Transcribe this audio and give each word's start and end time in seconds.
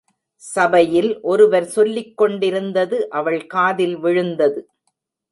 சபையில் 0.43 1.09
ஒருவர் 1.21 1.67
சொல்லிக் 1.67 2.15
கொண்டிருந்தது 2.17 2.97
அவள் 3.09 3.45
காதில் 3.45 3.95
விழுந்தது. 3.97 4.59